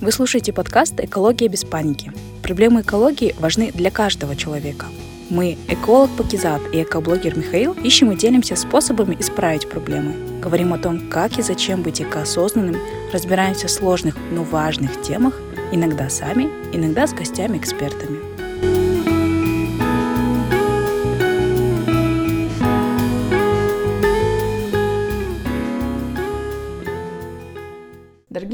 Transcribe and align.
Вы 0.00 0.12
слушаете 0.12 0.54
подкаст 0.54 0.98
«Экология 0.98 1.48
без 1.48 1.62
паники». 1.62 2.10
Проблемы 2.42 2.80
экологии 2.80 3.34
важны 3.38 3.70
для 3.70 3.90
каждого 3.90 4.34
человека. 4.34 4.86
Мы, 5.28 5.58
эколог 5.68 6.08
Пакизат 6.16 6.62
и 6.72 6.82
экоблогер 6.82 7.36
Михаил, 7.36 7.74
ищем 7.74 8.10
и 8.10 8.16
делимся 8.16 8.56
способами 8.56 9.14
исправить 9.20 9.68
проблемы. 9.68 10.40
Говорим 10.40 10.72
о 10.72 10.78
том, 10.78 11.10
как 11.10 11.38
и 11.38 11.42
зачем 11.42 11.82
быть 11.82 12.00
экоосознанным, 12.00 12.80
разбираемся 13.12 13.66
в 13.66 13.70
сложных, 13.70 14.16
но 14.32 14.42
важных 14.42 15.02
темах, 15.02 15.38
иногда 15.70 16.08
сами, 16.08 16.48
иногда 16.72 17.06
с 17.06 17.12
гостями-экспертами. 17.12 18.39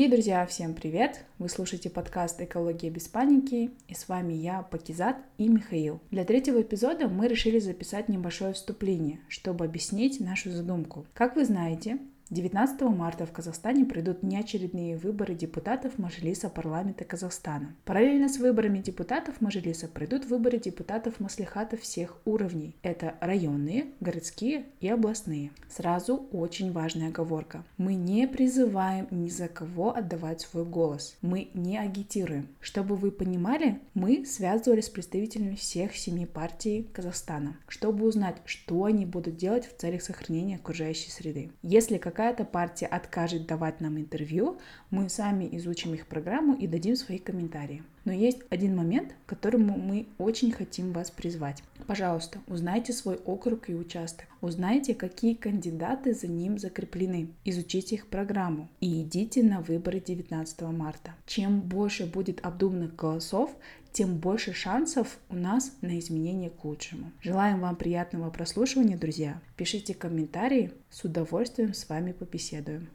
Дорогие 0.06 0.23
друзья, 0.23 0.46
всем 0.46 0.73
привет! 0.73 1.24
Вы 1.41 1.48
слушаете 1.48 1.91
подкаст 1.91 2.41
«Экология 2.41 2.91
без 2.91 3.09
паники» 3.09 3.73
и 3.88 3.95
с 3.95 4.06
вами 4.09 4.34
я, 4.34 4.62
Пакизат 4.62 5.16
и 5.37 5.48
Михаил. 5.48 6.01
Для 6.12 6.24
третьего 6.24 6.62
эпизода 6.62 7.09
мы 7.09 7.27
решили 7.27 7.59
записать 7.59 8.09
небольшое 8.09 8.52
вступление, 8.52 9.19
чтобы 9.29 9.65
объяснить 9.65 10.20
нашу 10.20 10.52
задумку. 10.52 11.06
Как 11.12 11.34
вы 11.34 11.45
знаете, 11.45 11.98
19 12.28 12.80
марта 12.80 13.24
в 13.24 13.30
Казахстане 13.30 13.84
пройдут 13.84 14.24
неочередные 14.24 14.96
выборы 14.96 15.36
депутатов 15.36 15.96
Мажилиса 15.96 16.48
парламента 16.48 17.04
Казахстана. 17.04 17.76
Параллельно 17.84 18.28
с 18.28 18.38
выборами 18.38 18.80
депутатов 18.80 19.40
Мажилиса 19.40 19.86
пройдут 19.86 20.24
выборы 20.24 20.58
депутатов 20.58 21.20
Маслихата 21.20 21.76
всех 21.76 22.16
уровней. 22.24 22.74
Это 22.82 23.14
районные, 23.20 23.86
городские 24.00 24.64
и 24.80 24.88
областные. 24.88 25.52
Сразу 25.70 26.26
очень 26.32 26.72
важная 26.72 27.10
оговорка. 27.10 27.62
Мы 27.78 27.94
не 27.94 28.26
призываем 28.26 29.06
ни 29.12 29.28
за 29.28 29.46
кого 29.46 29.95
отдавать 29.95 30.40
свой 30.40 30.64
голос. 30.64 31.16
Мы 31.23 31.51
не 31.54 31.79
агитируем. 31.79 32.48
Чтобы 32.60 32.96
вы 32.96 33.12
понимали, 33.12 33.79
мы 33.95 34.26
связывались 34.26 34.86
с 34.86 34.90
представителями 34.90 35.54
всех 35.54 35.95
семи 35.95 36.26
партий 36.26 36.88
Казахстана, 36.92 37.56
чтобы 37.68 38.04
узнать, 38.04 38.38
что 38.46 38.82
они 38.82 39.06
будут 39.06 39.36
делать 39.36 39.68
в 39.68 39.80
целях 39.80 40.02
сохранения 40.02 40.56
окружающей 40.56 41.12
среды. 41.12 41.52
Если 41.62 41.98
как 41.98 42.15
какая-то 42.16 42.46
партия 42.46 42.86
откажет 42.86 43.46
давать 43.46 43.82
нам 43.82 43.98
интервью, 43.98 44.59
мы 44.90 45.10
сами 45.10 45.54
изучим 45.59 45.92
их 45.92 46.06
программу 46.06 46.54
и 46.54 46.66
дадим 46.66 46.96
свои 46.96 47.18
комментарии. 47.18 47.82
Но 48.07 48.12
есть 48.12 48.38
один 48.51 48.76
момент, 48.76 49.15
к 49.26 49.29
которому 49.29 49.76
мы 49.76 50.07
очень 50.16 50.52
хотим 50.52 50.93
вас 50.93 51.10
призвать. 51.10 51.62
Пожалуйста, 51.88 52.38
узнайте 52.46 52.93
свой 52.93 53.16
округ 53.16 53.68
и 53.68 53.74
участок. 53.74 54.26
Узнайте, 54.40 54.95
какие 54.95 55.35
кандидаты 55.35 56.15
за 56.15 56.29
ним 56.29 56.57
закреплены. 56.57 57.29
Изучите 57.45 57.96
их 57.96 58.07
программу 58.07 58.68
и 58.80 59.02
идите 59.02 59.43
на 59.43 59.60
выборы 59.60 59.98
19 60.01 60.63
марта. 60.63 61.16
Чем 61.26 61.60
больше 61.60 62.07
будет 62.07 62.46
обдуманных 62.46 62.95
голосов, 62.95 63.51
тем 63.90 64.19
больше 64.19 64.53
шансов 64.53 65.19
у 65.28 65.34
нас 65.34 65.72
на 65.81 65.98
изменение 65.98 66.50
к 66.50 66.65
лучшему. 66.65 67.10
Желаем 67.22 67.60
вам 67.60 67.75
приятного 67.75 68.31
прослушивания, 68.31 68.97
друзья. 68.97 69.41
Пишите 69.56 69.94
комментарии, 69.94 70.70
с 70.91 71.03
удовольствием 71.03 71.75
с 71.75 71.88
вами 71.88 72.12
побеседуем. 72.12 72.88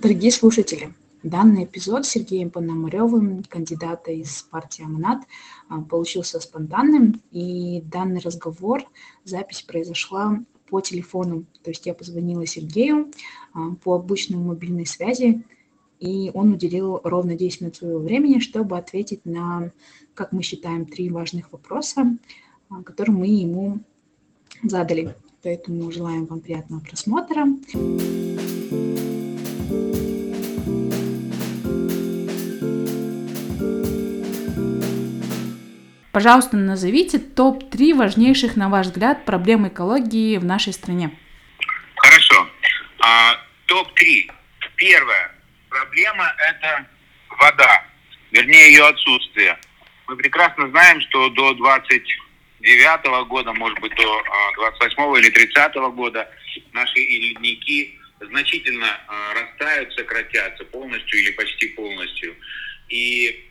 Дорогие 0.00 0.30
слушатели, 0.30 0.94
Данный 1.24 1.64
эпизод 1.64 2.04
Сергеем 2.04 2.50
Пономаревым, 2.50 3.44
кандидата 3.44 4.12
из 4.12 4.42
партии 4.42 4.84
Аманат, 4.84 5.22
а, 5.70 5.80
получился 5.80 6.38
спонтанным, 6.38 7.22
и 7.30 7.80
данный 7.80 8.20
разговор, 8.20 8.84
запись 9.24 9.62
произошла 9.62 10.38
по 10.68 10.82
телефону. 10.82 11.46
То 11.62 11.70
есть 11.70 11.86
я 11.86 11.94
позвонила 11.94 12.44
Сергею 12.46 13.10
а, 13.54 13.70
по 13.82 13.94
обычной 13.94 14.36
мобильной 14.36 14.84
связи, 14.84 15.42
и 15.98 16.30
он 16.34 16.52
уделил 16.52 17.00
ровно 17.02 17.34
10 17.34 17.62
минут 17.62 17.76
своего 17.76 18.00
времени, 18.00 18.38
чтобы 18.38 18.76
ответить 18.76 19.24
на, 19.24 19.72
как 20.12 20.32
мы 20.32 20.42
считаем, 20.42 20.84
три 20.84 21.08
важных 21.08 21.52
вопроса, 21.52 22.18
а, 22.68 22.82
которые 22.82 23.16
мы 23.16 23.28
ему 23.28 23.80
задали. 24.62 25.16
Поэтому 25.42 25.90
желаем 25.90 26.26
вам 26.26 26.40
приятного 26.40 26.80
просмотра. 26.80 27.46
Пожалуйста, 36.14 36.56
назовите 36.56 37.18
топ-3 37.18 37.92
важнейших, 37.92 38.54
на 38.54 38.68
ваш 38.68 38.86
взгляд, 38.86 39.24
проблем 39.24 39.66
экологии 39.66 40.38
в 40.38 40.44
нашей 40.44 40.72
стране. 40.72 41.10
Хорошо. 41.96 42.48
А, 43.00 43.36
топ-3. 43.66 44.30
Первое 44.76 45.34
проблема– 45.68 46.32
это 46.50 46.86
вода, 47.30 47.84
вернее 48.30 48.68
ее 48.68 48.86
отсутствие. 48.86 49.58
Мы 50.06 50.14
прекрасно 50.14 50.68
знаем, 50.68 51.00
что 51.00 51.30
до 51.30 51.52
29 51.54 53.26
года, 53.26 53.52
может 53.52 53.80
быть, 53.80 53.96
до 53.96 54.22
28 54.54 54.96
а, 54.96 55.18
или 55.18 55.30
30 55.30 55.74
года 55.96 56.30
наши 56.72 57.00
ледники 57.00 57.98
значительно 58.20 59.00
а, 59.08 59.34
растают, 59.34 59.92
сократятся 59.94 60.64
полностью 60.66 61.18
или 61.18 61.32
почти 61.32 61.66
полностью. 61.70 62.36
И 62.88 63.50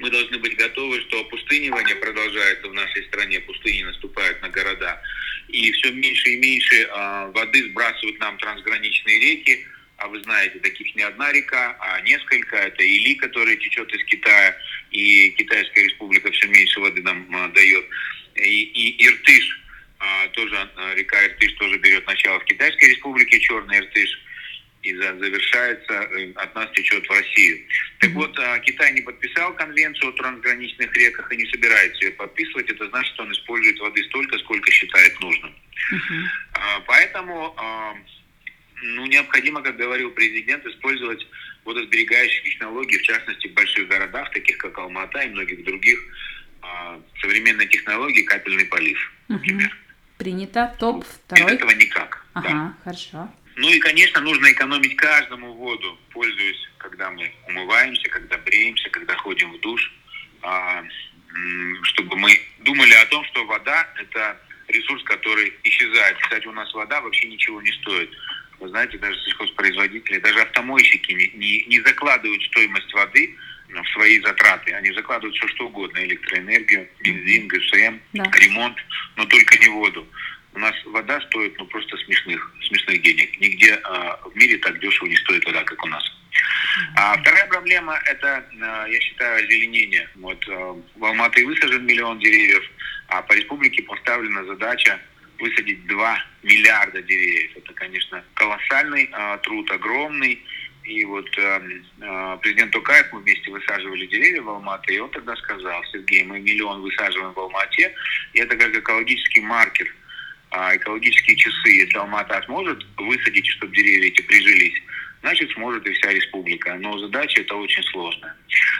мы 0.00 0.10
должны 0.10 0.38
быть 0.38 0.56
готовы, 0.56 1.00
что 1.02 1.20
опустынивание 1.20 1.96
продолжается 1.96 2.68
в 2.68 2.74
нашей 2.74 3.04
стране, 3.04 3.40
пустыни 3.40 3.82
наступают 3.82 4.40
на 4.42 4.48
города, 4.48 5.00
и 5.48 5.72
все 5.72 5.90
меньше 5.90 6.30
и 6.30 6.36
меньше 6.36 6.76
э, 6.82 7.30
воды 7.34 7.70
сбрасывают 7.70 8.18
нам 8.20 8.36
трансграничные 8.38 9.18
реки, 9.20 9.66
а 9.98 10.06
вы 10.06 10.22
знаете, 10.22 10.58
таких 10.60 10.94
не 10.94 11.02
одна 11.02 11.32
река, 11.32 11.76
а 11.80 12.00
несколько. 12.02 12.56
Это 12.56 12.82
Или, 12.82 13.14
которая 13.14 13.56
течет 13.56 13.92
из 13.92 14.04
Китая, 14.04 14.56
и 14.92 15.30
Китайская 15.30 15.84
республика 15.84 16.30
все 16.30 16.46
меньше 16.46 16.78
воды 16.80 17.02
нам 17.02 17.26
а, 17.34 17.48
дает. 17.48 17.84
И, 18.36 18.62
и 18.62 19.06
Иртыш, 19.06 19.60
а, 19.98 20.28
тоже 20.28 20.56
а, 20.56 20.94
река 20.94 21.26
Иртыш 21.26 21.52
тоже 21.54 21.78
берет 21.78 22.06
начало 22.06 22.38
в 22.38 22.44
Китайской 22.44 22.90
республике, 22.90 23.40
Черный 23.40 23.78
Иртыш, 23.78 24.20
и 24.82 24.94
завершается, 24.94 25.92
э, 25.92 26.32
от 26.36 26.54
нас 26.54 26.70
течет 26.72 27.04
в 27.04 27.10
Россию. 27.10 27.58
Так 28.00 28.12
вот, 28.12 28.38
Китай 28.62 28.92
не 28.92 29.00
подписал 29.00 29.52
конвенцию 29.54 30.10
о 30.10 30.12
трансграничных 30.12 30.96
реках 30.96 31.32
и 31.32 31.36
не 31.36 31.46
собирается 31.46 32.04
ее 32.04 32.12
подписывать. 32.12 32.70
Это 32.70 32.88
значит, 32.88 33.12
что 33.14 33.24
он 33.24 33.32
использует 33.32 33.78
воды 33.80 34.04
столько, 34.04 34.38
сколько 34.38 34.70
считает 34.70 35.20
нужным. 35.20 35.52
Uh-huh. 35.92 36.82
Поэтому 36.86 37.56
ну, 38.82 39.06
необходимо, 39.06 39.62
как 39.62 39.76
говорил 39.76 40.10
президент, 40.10 40.64
использовать 40.66 41.26
водосберегающие 41.64 42.42
технологии, 42.44 42.98
в 42.98 43.02
частности, 43.02 43.48
в 43.48 43.54
больших 43.54 43.88
городах, 43.88 44.30
таких 44.32 44.58
как 44.58 44.78
Алмата 44.78 45.20
и 45.20 45.28
многих 45.28 45.64
других, 45.64 45.98
а, 46.62 47.00
современные 47.20 47.68
технологии, 47.68 48.22
капельный 48.22 48.64
полив, 48.64 49.12
например. 49.28 49.66
Угу. 49.66 49.74
Принято. 50.18 50.74
Топ 50.78 51.04
второй. 51.04 51.46
Без 51.46 51.52
этого 51.54 51.70
никак. 51.72 52.26
Ага, 52.34 52.48
да. 52.48 52.76
хорошо. 52.84 53.32
Ну 53.58 53.68
и, 53.68 53.80
конечно, 53.80 54.20
нужно 54.20 54.52
экономить 54.52 54.94
каждому 54.94 55.52
воду, 55.54 55.98
пользуясь, 56.12 56.68
когда 56.78 57.10
мы 57.10 57.28
умываемся, 57.48 58.08
когда 58.08 58.38
бреемся, 58.38 58.88
когда 58.90 59.16
ходим 59.16 59.52
в 59.52 59.58
душ, 59.58 59.92
а, 60.42 60.84
чтобы 61.82 62.16
мы 62.16 62.40
думали 62.60 62.92
о 62.92 63.06
том, 63.06 63.24
что 63.24 63.44
вода– 63.46 63.84
это 64.00 64.40
ресурс, 64.68 65.02
который 65.02 65.52
исчезает. 65.64 66.18
Кстати, 66.18 66.46
у 66.46 66.52
нас 66.52 66.72
вода 66.72 67.00
вообще 67.00 67.26
ничего 67.26 67.60
не 67.60 67.72
стоит. 67.72 68.08
Вы 68.60 68.68
знаете, 68.68 68.96
даже 68.98 69.18
сельхозпроизводители, 69.24 70.20
даже 70.20 70.40
автомойщики 70.40 71.10
не, 71.10 71.26
не, 71.34 71.64
не 71.64 71.80
закладывают 71.80 72.44
стоимость 72.44 72.92
воды 72.94 73.34
в 73.70 73.88
свои 73.92 74.20
затраты. 74.20 74.72
Они 74.72 74.92
закладывают 74.92 75.36
все 75.36 75.48
что 75.48 75.66
угодно, 75.66 75.98
электроэнергию, 76.04 76.88
бензин, 77.00 77.48
ГСМ, 77.48 77.98
да. 78.12 78.30
ремонт, 78.38 78.76
но 79.16 79.24
только 79.24 79.58
не 79.58 79.68
воду. 79.68 80.06
У 80.58 80.60
нас 80.60 80.74
вода 80.86 81.20
стоит 81.20 81.56
ну, 81.56 81.66
просто 81.66 81.96
смешных, 81.98 82.52
смешных 82.66 83.00
денег. 83.00 83.40
Нигде 83.40 83.78
а, 83.84 84.18
в 84.24 84.34
мире 84.34 84.58
так 84.58 84.80
дешево 84.80 85.06
не 85.06 85.14
стоит 85.14 85.44
вода, 85.44 85.62
как 85.62 85.84
у 85.84 85.86
нас. 85.86 86.02
А 86.96 87.16
вторая 87.16 87.46
проблема– 87.46 87.96
это, 88.06 88.44
а, 88.60 88.86
я 88.88 89.00
считаю, 89.00 89.44
озеленение. 89.44 90.08
Вот 90.16 90.44
а, 90.48 90.76
в 90.96 91.04
Алматы 91.04 91.46
высажен 91.46 91.86
миллион 91.86 92.18
деревьев, 92.18 92.64
а 93.06 93.22
по 93.22 93.34
республике 93.34 93.84
поставлена 93.84 94.44
задача 94.46 94.98
высадить 95.38 95.86
2 95.86 96.24
миллиарда 96.42 97.02
деревьев. 97.02 97.52
Это, 97.54 97.72
конечно, 97.74 98.24
колоссальный 98.34 99.08
э, 99.12 99.38
труд, 99.44 99.70
огромный. 99.70 100.42
И 100.82 101.04
вот 101.04 101.28
э, 101.38 101.60
э, 102.00 102.38
президент 102.42 102.72
Токаев, 102.72 103.12
мы 103.12 103.20
вместе 103.20 103.48
высаживали 103.52 104.06
деревья 104.06 104.42
в 104.42 104.48
Алмате, 104.48 104.94
и 104.94 104.98
он 104.98 105.10
тогда 105.10 105.36
сказал, 105.36 105.84
Сергей, 105.92 106.24
мы 106.24 106.40
миллион 106.40 106.82
высаживаем 106.82 107.32
в 107.32 107.38
Алмате, 107.38 107.94
и 108.32 108.40
это 108.40 108.56
как 108.56 108.74
экологический 108.74 109.42
маркер, 109.42 109.86
э, 109.86 110.07
экологические 110.50 111.36
часы. 111.36 111.68
Если 111.68 111.96
Алмата 111.98 112.42
сможет 112.46 112.84
высадить, 112.96 113.46
чтобы 113.46 113.74
деревья 113.74 114.08
эти 114.08 114.22
прижились, 114.22 114.82
значит 115.20 115.50
сможет 115.52 115.86
и 115.86 115.92
вся 115.92 116.12
республика. 116.12 116.74
Но 116.76 116.98
задача 116.98 117.40
это 117.40 117.54
очень 117.56 117.82
сложная. 117.84 118.34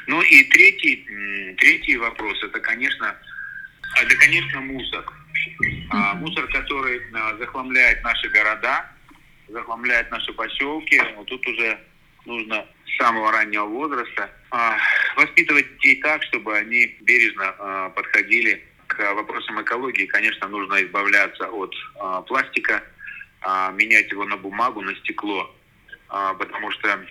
Ну 0.06 0.22
и 0.22 0.44
третий, 0.44 1.06
третий 1.58 1.96
вопрос, 1.96 2.42
это, 2.42 2.60
конечно, 2.60 3.16
это, 4.02 4.16
конечно, 4.16 4.60
мусор. 4.60 5.04
А, 5.90 6.14
мусор, 6.14 6.46
который 6.48 7.00
а, 7.14 7.36
захламляет 7.38 8.02
наши 8.02 8.28
города, 8.28 8.86
захламляет 9.48 10.10
наши 10.10 10.32
поселки. 10.32 11.00
Вот 11.16 11.26
тут 11.26 11.46
уже 11.46 11.78
нужно 12.26 12.66
с 12.86 12.96
самого 12.96 13.32
раннего 13.32 13.64
возраста 13.64 14.30
а, 14.50 14.76
воспитывать 15.16 15.66
детей 15.74 16.00
так, 16.02 16.22
чтобы 16.24 16.56
они 16.56 16.96
бережно 17.00 17.54
а, 17.58 17.88
подходили 17.90 18.67
к 18.98 19.14
вопросам 19.14 19.62
экологии. 19.62 20.06
Конечно, 20.06 20.48
нужно 20.48 20.82
избавляться 20.82 21.48
от 21.48 21.72
а, 22.00 22.22
пластика, 22.22 22.82
менять 23.74 24.10
его 24.10 24.24
на 24.24 24.36
бумагу, 24.36 24.80
на 24.80 24.92
стекло, 24.96 25.54
потому 26.08 26.72
что, 26.72 27.06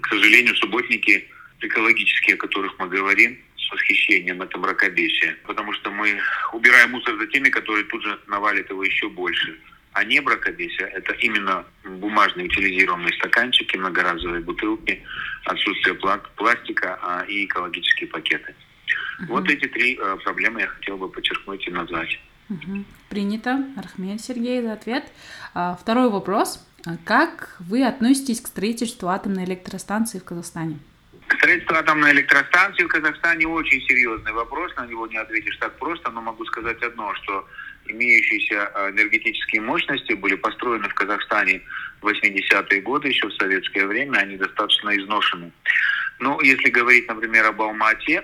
к 0.00 0.06
сожалению, 0.06 0.54
субботники 0.54 1.28
экологические, 1.60 2.34
о 2.36 2.38
которых 2.38 2.78
мы 2.78 2.86
говорим, 2.86 3.36
с 3.56 3.68
восхищением, 3.72 4.42
это 4.42 4.56
мракобесие. 4.58 5.36
Потому 5.44 5.72
что 5.72 5.90
мы 5.90 6.20
убираем 6.52 6.92
мусор 6.92 7.16
за 7.18 7.26
теми, 7.26 7.48
которые 7.48 7.84
тут 7.86 8.04
же 8.04 8.16
навалят 8.28 8.70
его 8.70 8.84
еще 8.84 9.08
больше. 9.08 9.58
А 9.92 10.04
не 10.04 10.20
бракобесие– 10.20 10.88
это 10.94 11.12
именно 11.14 11.64
бумажные 11.84 12.46
утилизированные 12.46 13.12
стаканчики, 13.14 13.76
многоразовые 13.76 14.40
бутылки, 14.40 15.02
отсутствие 15.46 15.96
пластика 16.36 16.98
а, 17.02 17.24
и 17.26 17.44
экологические 17.46 18.08
пакеты. 18.08 18.54
Угу. 19.20 19.32
Вот 19.32 19.50
эти 19.50 19.66
три 19.66 19.98
э, 20.00 20.16
проблемы 20.24 20.60
я 20.60 20.68
хотел 20.68 20.96
бы 20.96 21.08
подчеркнуть 21.08 21.66
и 21.66 21.70
назвать. 21.70 22.18
Угу. 22.50 22.84
Принято. 23.08 23.64
Архмед 23.76 24.20
Сергей 24.20 24.62
за 24.62 24.72
ответ. 24.72 25.04
А, 25.54 25.76
второй 25.80 26.10
вопрос. 26.10 26.66
Как 27.04 27.56
вы 27.60 27.86
относитесь 27.86 28.40
к 28.40 28.48
строительству 28.48 29.08
атомной 29.08 29.44
электростанции 29.44 30.18
в 30.18 30.24
Казахстане? 30.24 30.78
Строительство 31.38 31.78
атомной 31.78 32.12
электростанции 32.12 32.84
в 32.84 32.88
Казахстане 32.88 33.46
очень 33.46 33.80
серьезный 33.82 34.32
вопрос, 34.32 34.76
на 34.76 34.86
него 34.86 35.06
не 35.06 35.16
ответишь 35.16 35.56
так 35.56 35.78
просто, 35.78 36.10
но 36.10 36.20
могу 36.20 36.44
сказать 36.44 36.82
одно, 36.82 37.14
что 37.14 37.48
имеющиеся 37.86 38.70
э, 38.74 38.90
энергетические 38.90 39.62
мощности 39.62 40.12
были 40.12 40.34
построены 40.34 40.88
в 40.88 40.94
Казахстане 40.94 41.62
в 42.02 42.08
80-е 42.08 42.80
годы, 42.82 43.08
еще 43.08 43.28
в 43.28 43.34
советское 43.34 43.86
время, 43.86 44.18
они 44.18 44.36
достаточно 44.36 44.90
изношены. 44.98 45.50
Ну, 46.18 46.40
если 46.40 46.68
говорить, 46.70 47.08
например, 47.08 47.46
об 47.46 47.60
Алмате, 47.60 48.22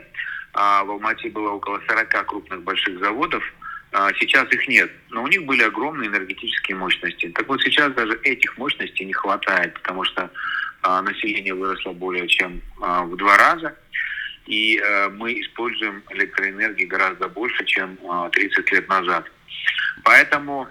а, 0.53 0.85
в 0.85 0.91
Алмате 0.91 1.31
было 1.31 1.51
около 1.51 1.81
40 1.87 2.27
крупных 2.27 2.63
больших 2.63 2.99
заводов, 2.99 3.43
а, 3.93 4.13
Сейчас 4.21 4.51
их 4.53 4.69
нет, 4.69 4.91
но 5.11 5.25
у 5.25 5.27
них 5.27 5.45
были 5.45 5.63
огромные 5.63 6.09
энергетические 6.09 6.77
мощности. 6.77 7.29
Так 7.31 7.49
вот 7.49 7.61
сейчас 7.63 7.93
даже 7.95 8.19
этих 8.23 8.57
мощностей 8.57 9.05
не 9.05 9.13
хватает, 9.13 9.75
потому 9.75 10.05
что 10.05 10.31
а, 10.83 11.03
население 11.03 11.55
выросло 11.55 11.93
более 11.93 12.29
чем 12.29 12.61
в 12.79 13.17
два 13.17 13.37
раза, 13.37 13.77
и 14.47 14.79
э, 14.79 15.09
мы 15.11 15.33
используем 15.41 16.03
электроэнергии 16.11 16.85
гораздо 16.87 17.29
больше, 17.29 17.65
чем 17.67 17.97
30 18.33 18.73
лет 18.73 18.89
назад. 18.89 19.31
Поэтому, 20.03 20.67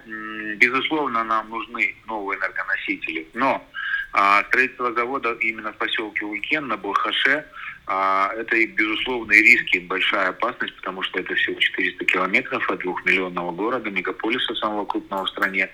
безусловно, 0.56 1.24
нам 1.24 1.48
нужны 1.48 1.94
новые 2.06 2.38
энергоносители. 2.38 3.26
Но 3.32 3.64
а, 4.12 4.42
строительство 4.48 4.92
завода 4.92 5.32
именно 5.40 5.72
в 5.72 5.76
поселке 5.76 6.24
Улькен 6.24 6.66
на 6.66 6.76
Балхаше 6.76 7.46
а, 7.92 8.30
это 8.36 8.56
и 8.56 8.66
безусловные 8.66 9.42
риски, 9.42 9.78
большая 9.78 10.28
опасность, 10.28 10.76
потому 10.76 11.02
что 11.02 11.18
это 11.18 11.34
всего 11.34 11.58
400 11.58 12.04
километров 12.04 12.70
от 12.70 12.78
двухмиллионного 12.78 13.50
города, 13.50 13.90
мегаполиса 13.90 14.54
самого 14.54 14.84
крупного 14.84 15.24
в 15.24 15.30
стране 15.30 15.68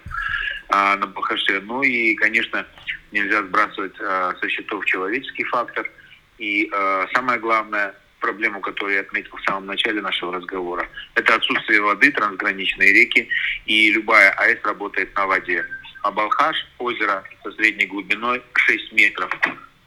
а, 0.71 0.97
на 0.97 1.07
Балхаше. 1.07 1.61
Ну 1.61 1.83
и, 1.83 2.15
конечно, 2.15 2.67
нельзя 3.13 3.43
сбрасывать 3.43 3.93
а, 4.01 4.35
со 4.41 4.49
счетов 4.49 4.87
человеческий 4.87 5.45
фактор. 5.45 5.91
И 6.39 6.71
а, 6.73 7.07
самое 7.13 7.39
главное– 7.39 7.95
проблему, 8.21 8.63
которую 8.63 8.95
я 8.95 9.03
отметил 9.03 9.37
в 9.37 9.43
самом 9.43 9.67
начале 9.67 10.01
нашего 10.01 10.33
разговора. 10.33 10.89
Это 11.17 11.35
отсутствие 11.35 11.83
воды, 11.83 12.11
трансграничные 12.13 12.95
реки, 12.95 13.29
и 13.67 13.91
любая 13.91 14.31
АЭС 14.31 14.61
работает 14.65 15.15
на 15.15 15.27
воде. 15.27 15.67
А 16.03 16.11
Балхаш– 16.11 16.57
озеро 16.79 17.23
со 17.43 17.53
средней 17.53 17.85
глубиной 17.85 18.43
6 18.55 18.93
метров. 18.93 19.31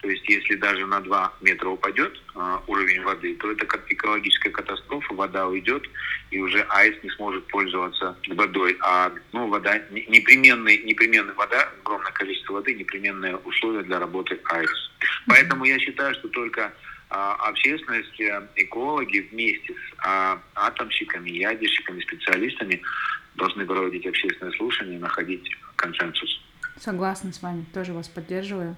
То 0.01 0.09
есть, 0.09 0.27
если 0.29 0.55
даже 0.55 0.85
на 0.85 1.01
2 1.01 1.33
метра 1.41 1.69
упадет 1.69 2.21
э, 2.33 2.57
уровень 2.67 3.01
воды, 3.03 3.35
то 3.35 3.51
это 3.51 3.65
как 3.65 3.83
экологическая 3.91 4.49
катастрофа, 4.49 5.13
вода 5.13 5.47
уйдет, 5.47 5.83
и 6.31 6.39
уже 6.39 6.61
АЭС 6.69 6.95
не 7.03 7.09
сможет 7.11 7.45
пользоваться 7.47 8.15
водой. 8.29 8.77
А 8.81 9.11
ну, 9.33 9.47
вода, 9.47 9.77
непременный, 9.89 10.77
непременная 10.83 11.33
вода, 11.33 11.69
огромное 11.81 12.13
количество 12.13 12.53
воды, 12.53 12.75
непременное 12.75 13.35
условие 13.37 13.83
для 13.83 13.99
работы 13.99 14.39
АЭС. 14.45 14.91
Поэтому 15.27 15.65
я 15.65 15.77
считаю, 15.79 16.13
что 16.15 16.29
только 16.29 16.73
а, 17.09 17.33
общественность, 17.49 18.21
э, 18.21 18.47
экологи 18.55 19.27
вместе 19.31 19.73
с 19.73 20.05
а, 20.05 20.39
атомщиками, 20.55 21.31
ядерщиками, 21.31 21.99
специалистами 22.01 22.81
должны 23.35 23.65
проводить 23.65 24.05
общественное 24.05 24.53
слушание 24.53 24.97
и 24.97 25.01
находить 25.01 25.49
консенсус. 25.75 26.39
Согласна 26.79 27.33
с 27.33 27.41
вами, 27.41 27.65
тоже 27.73 27.93
вас 27.93 28.07
поддерживаю. 28.07 28.75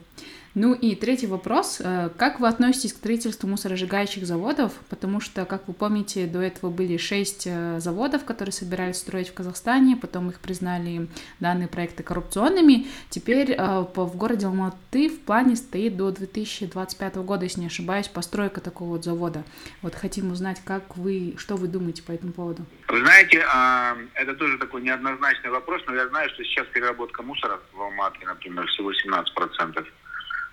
Ну 0.54 0.74
и 0.74 0.96
третий 0.96 1.28
вопрос. 1.28 1.80
Э, 1.80 2.10
как 2.18 2.42
вы 2.42 2.50
относитесь 2.50 2.92
к 2.92 2.98
строительству 2.98 3.48
мусоросжигающих 3.48 4.26
заводов? 4.26 4.74
Потому 4.90 5.22
что, 5.22 5.46
как 5.46 5.68
вы 5.68 5.74
помните, 5.74 6.28
до 6.28 6.42
этого 6.42 6.70
были 6.70 6.98
шесть 6.98 7.48
э, 7.48 7.80
заводов, 7.80 8.26
которые 8.26 8.52
собирались 8.52 8.98
строить 8.98 9.30
в 9.30 9.34
Казахстане, 9.34 9.96
потом 9.96 10.30
их 10.30 10.42
признали 10.42 11.08
данные 11.40 11.70
проекты 11.70 12.04
коррупционными. 12.04 12.88
Теперь 13.10 13.52
э, 13.52 13.86
в 13.96 14.18
городе 14.18 14.48
Алматы 14.48 15.08
в 15.08 15.22
плане 15.22 15.56
стоит 15.56 15.96
до 15.96 16.12
2025 16.12 17.16
года, 17.18 17.46
если 17.46 17.62
не 17.62 17.68
ошибаюсь, 17.68 18.10
постройка 18.10 18.60
такого 18.60 18.90
вот 18.90 19.06
завода. 19.06 19.46
Вот 19.82 19.96
хотим 19.96 20.34
узнать, 20.34 20.62
как 20.66 20.98
вы, 20.98 21.36
что 21.38 21.56
вы 21.56 21.70
думаете 21.70 22.04
по 22.04 22.12
этому 22.12 22.34
поводу? 22.34 22.66
Вы 22.90 23.00
знаете, 23.00 23.46
а, 23.54 23.96
это 24.16 24.36
тоже 24.36 24.58
такой 24.58 24.82
неоднозначный 24.82 25.50
вопрос, 25.50 25.82
но 25.88 25.96
я 25.96 26.10
знаю, 26.10 26.30
что 26.32 26.44
сейчас 26.44 26.68
переработка 26.68 27.24
мусора 27.24 27.62
в 27.72 27.82
Алмате, 27.82 28.26
например, 28.26 28.68
всего 28.68 28.92
17% 28.92 29.86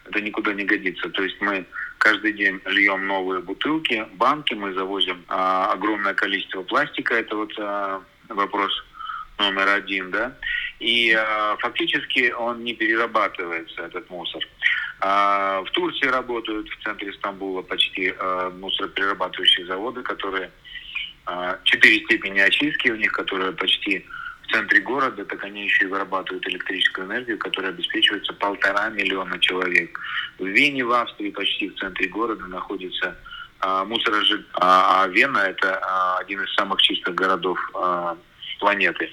это 0.09 0.21
никуда 0.21 0.53
не 0.53 0.65
годится. 0.65 1.09
То 1.11 1.23
есть 1.23 1.41
мы 1.41 1.65
каждый 1.99 2.33
день 2.33 2.61
льем 2.67 3.07
новые 3.07 3.41
бутылки, 3.41 4.07
банки, 4.15 4.55
мы 4.55 4.73
завозим 4.73 5.25
а, 5.29 5.73
огромное 5.73 6.15
количество 6.15 6.63
пластика, 6.63 7.15
это 7.15 7.37
вот 7.37 7.53
а, 7.59 8.03
вопрос 8.29 8.73
номер 9.39 9.69
один, 9.69 10.11
да, 10.11 10.37
и 10.81 11.13
а, 11.13 11.57
фактически 11.59 12.31
он 12.33 12.65
не 12.65 12.75
перерабатывается, 12.75 13.83
этот 13.83 14.09
мусор. 14.11 14.43
А, 15.01 15.63
в 15.63 15.71
Турции 15.71 16.07
работают 16.07 16.69
в 16.69 16.83
центре 16.83 17.13
Стамбула 17.13 17.63
почти 17.63 18.13
а, 18.19 18.51
мусороперерабатывающие 18.51 19.67
заводы, 19.67 20.03
которые 20.03 20.51
а, 21.27 21.59
четыре 21.65 22.05
степени 22.05 22.41
очистки 22.41 22.89
у 22.91 22.97
них, 22.97 23.13
которые 23.13 23.53
почти 23.53 24.05
в 24.49 24.53
центре 24.53 24.81
города, 24.81 25.25
так 25.25 25.45
они 25.45 25.65
еще 25.65 25.85
и 25.85 25.89
вырабатывают 25.89 26.47
электрическую 26.49 27.07
энергию, 27.07 27.39
которая 27.39 27.73
обеспечивается 27.73 28.33
полтора 28.33 28.89
миллиона 28.89 29.39
человек. 29.39 29.99
В 30.39 30.47
Вене, 30.47 30.85
в 30.85 30.93
Австрии, 30.93 31.31
почти 31.31 31.69
в 31.69 31.79
центре 31.79 32.09
города 32.09 32.47
находится 32.47 33.17
а, 33.61 33.85
а, 34.55 35.03
а 35.03 35.09
Вена– 35.09 35.39
это 35.49 35.81
а, 35.83 36.19
один 36.19 36.43
из 36.43 36.55
самых 36.55 36.81
чистых 36.81 37.15
городов 37.15 37.59
а, 37.75 38.17
планеты. 38.61 39.11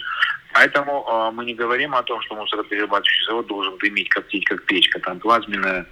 Поэтому 0.54 1.32
мы 1.34 1.44
не 1.44 1.54
говорим 1.54 1.94
о 1.94 2.04
том, 2.04 2.22
что 2.22 2.36
мусороперерабатывающий 2.36 3.26
завод 3.26 3.48
должен 3.48 3.78
дымить, 3.78 4.08
коптить, 4.08 4.46
как 4.46 4.64
печка. 4.64 5.02
Там 5.02 5.20
плазменное 5.20 5.86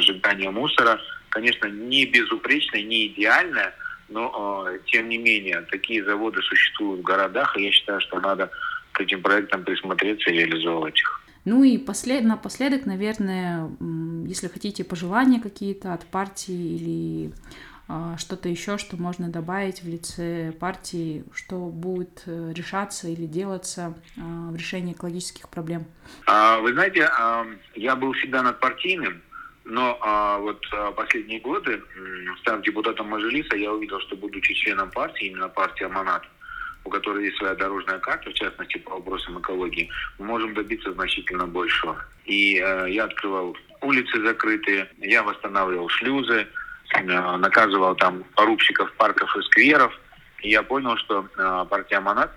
сжигание 0.00 0.50
мусора, 0.50 1.00
конечно, 1.30 1.66
не 1.68 2.04
безупречное, 2.04 2.82
не 2.82 3.06
идеальное, 3.06 3.74
но, 4.10 4.68
тем 4.84 5.08
не 5.08 5.16
менее, 5.16 5.62
такие 5.70 6.04
заводы 6.04 6.42
существуют 6.42 7.00
в 7.00 7.04
городах, 7.04 7.56
и 7.56 7.64
я 7.64 7.72
считаю, 7.72 8.02
что 8.02 8.20
надо 8.20 8.50
к 8.92 9.00
этим 9.00 9.22
проектам 9.22 9.64
присмотреться 9.64 10.30
и 10.30 10.34
реализовывать 10.34 10.98
их. 10.98 11.22
Ну 11.44 11.64
и 11.64 11.76
послед... 11.76 12.24
напоследок, 12.24 12.86
наверное, 12.86 13.68
если 14.26 14.46
хотите 14.48 14.84
пожелания 14.84 15.40
какие-то 15.40 15.92
от 15.92 16.06
партии 16.06 16.76
или 16.76 17.32
а, 17.88 18.16
что-то 18.16 18.48
еще, 18.48 18.78
что 18.78 18.96
можно 18.96 19.28
добавить 19.28 19.82
в 19.82 19.88
лице 19.88 20.52
партии, 20.58 21.24
что 21.34 21.56
будет 21.66 22.22
э, 22.26 22.52
решаться 22.54 23.08
или 23.08 23.26
делаться 23.26 23.94
а, 24.16 24.50
в 24.50 24.56
решении 24.56 24.92
экологических 24.94 25.48
проблем? 25.48 25.84
А, 26.26 26.58
вы 26.60 26.72
знаете, 26.72 27.10
я 27.74 27.96
был 27.96 28.12
всегда 28.12 28.42
над 28.42 28.60
партийным, 28.60 29.20
но 29.64 29.96
вот 30.40 30.64
последние 30.96 31.40
годы, 31.40 31.80
став 32.40 32.62
депутатом 32.62 33.08
Мажилиса, 33.08 33.56
я 33.56 33.72
увидел, 33.72 34.00
что 34.00 34.16
будучи 34.16 34.54
членом 34.54 34.90
партии, 34.90 35.28
именно 35.28 35.48
партии 35.48 35.84
Аманат, 35.84 36.22
у 36.84 36.90
которой 36.90 37.24
есть 37.24 37.38
своя 37.38 37.54
дорожная 37.54 37.98
карта, 37.98 38.30
в 38.30 38.34
частности 38.34 38.78
по 38.78 38.92
вопросам 38.92 39.40
экологии, 39.40 39.90
мы 40.18 40.26
можем 40.26 40.54
добиться 40.54 40.92
значительно 40.92 41.46
большего. 41.46 42.04
И 42.24 42.58
э, 42.58 42.86
я 42.90 43.04
открывал 43.04 43.56
улицы 43.80 44.20
закрытые, 44.22 44.88
я 44.98 45.22
восстанавливал 45.22 45.88
шлюзы, 45.88 46.46
э, 46.94 47.02
наказывал 47.02 47.94
там 47.96 48.24
порубщиков 48.34 48.92
парков 48.94 49.34
и 49.36 49.42
скверов. 49.42 49.92
И 50.42 50.50
я 50.50 50.62
понял, 50.62 50.96
что 50.96 51.26
э, 51.36 51.66
партия 51.70 52.00
Монат, 52.00 52.32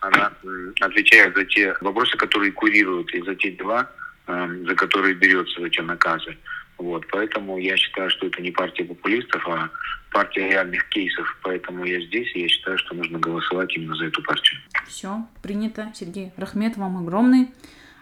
она 0.00 0.32
э, 0.42 0.48
отвечает 0.80 1.34
за 1.34 1.44
те 1.44 1.74
вопросы, 1.80 2.16
которые 2.16 2.52
курируют, 2.52 3.12
и 3.14 3.22
за 3.22 3.34
те 3.34 3.50
дела, 3.52 3.90
за 4.26 4.74
которые 4.74 5.14
берется 5.14 5.60
за 5.60 5.70
те 5.70 5.82
наказы. 5.82 6.36
Вот, 6.78 7.06
поэтому 7.10 7.58
я 7.58 7.76
считаю, 7.76 8.10
что 8.10 8.26
это 8.26 8.42
не 8.42 8.50
партия 8.50 8.84
популистов, 8.84 9.46
а 9.48 9.70
партия 10.12 10.48
реальных 10.48 10.88
кейсов. 10.90 11.38
Поэтому 11.42 11.84
я 11.84 12.00
здесь, 12.02 12.34
и 12.34 12.42
я 12.42 12.48
считаю, 12.48 12.76
что 12.78 12.94
нужно 12.94 13.18
голосовать 13.18 13.74
именно 13.76 13.94
за 13.94 14.06
эту 14.06 14.22
партию. 14.22 14.60
Все, 14.86 15.26
принято. 15.42 15.90
Сергей 15.94 16.32
Рахмет, 16.36 16.76
вам 16.76 16.98
огромный. 16.98 17.48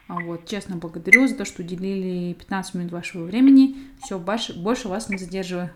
А 0.07 0.21
вот, 0.21 0.47
честно 0.47 0.77
благодарю 0.77 1.27
за 1.27 1.37
то, 1.37 1.45
что 1.45 1.63
уделили 1.63 2.35
15 2.35 2.75
минут 2.75 2.93
вашего 2.93 3.25
времени. 3.25 3.77
Все, 4.03 4.19
больше, 4.19 4.53
больше 4.59 4.89
вас 4.89 5.09
не 5.09 5.17
задерживаю. 5.17 5.71